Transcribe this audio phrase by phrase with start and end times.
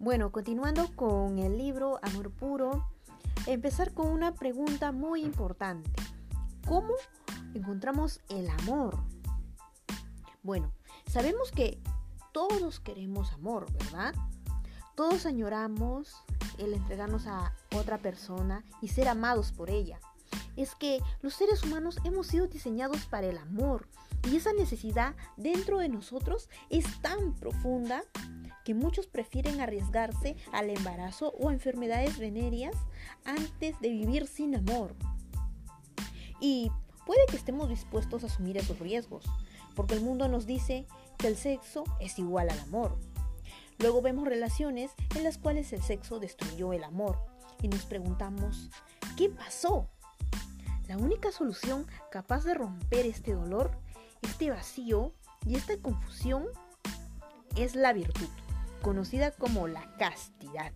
[0.00, 2.88] Bueno, continuando con el libro Amor Puro,
[3.46, 5.90] empezar con una pregunta muy importante.
[6.68, 6.94] ¿Cómo
[7.52, 8.96] encontramos el amor?
[10.44, 10.72] Bueno,
[11.08, 11.80] sabemos que
[12.32, 14.14] todos queremos amor, ¿verdad?
[14.94, 16.14] Todos añoramos
[16.58, 19.98] el entregarnos a otra persona y ser amados por ella.
[20.54, 23.88] Es que los seres humanos hemos sido diseñados para el amor
[24.30, 28.04] y esa necesidad dentro de nosotros es tan profunda
[28.68, 32.76] que muchos prefieren arriesgarse al embarazo o a enfermedades venéreas
[33.24, 34.94] antes de vivir sin amor.
[36.38, 36.70] Y
[37.06, 39.24] puede que estemos dispuestos a asumir esos riesgos,
[39.74, 42.98] porque el mundo nos dice que el sexo es igual al amor.
[43.78, 47.16] Luego vemos relaciones en las cuales el sexo destruyó el amor
[47.62, 48.68] y nos preguntamos,
[49.16, 49.88] ¿qué pasó?
[50.88, 53.70] La única solución capaz de romper este dolor,
[54.20, 55.14] este vacío
[55.46, 56.44] y esta confusión
[57.56, 58.28] es la virtud
[58.80, 60.72] conocida como la castidad.